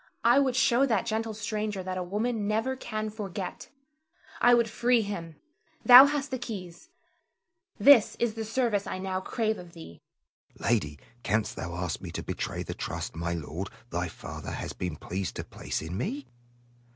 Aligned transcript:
I 0.23 0.39
would 0.39 0.55
show 0.55 0.87
that 0.87 1.05
gentle 1.05 1.35
stranger 1.35 1.83
that 1.83 1.95
a 1.95 2.01
woman 2.01 2.47
never 2.47 2.75
can 2.75 3.11
forget. 3.11 3.69
I 4.41 4.55
would 4.55 4.67
free 4.67 5.03
him. 5.03 5.35
Thou 5.85 6.07
hast 6.07 6.31
the 6.31 6.39
keys. 6.39 6.89
This 7.77 8.15
is 8.15 8.33
the 8.33 8.43
service 8.43 8.87
I 8.87 8.97
now 8.97 9.21
crave 9.21 9.59
of 9.59 9.73
thee. 9.73 10.01
Selim. 10.57 10.73
Lady, 10.73 10.99
canst 11.21 11.55
thou 11.55 11.75
ask 11.75 12.01
me 12.01 12.09
to 12.13 12.23
betray 12.23 12.63
the 12.63 12.73
trust 12.73 13.15
my 13.15 13.35
lord, 13.35 13.69
thy 13.91 14.07
father, 14.07 14.49
hath 14.49 14.79
been 14.79 14.95
pleased 14.95 15.35
to 15.35 15.43
place 15.43 15.83
in 15.83 15.95
me? 15.99 16.25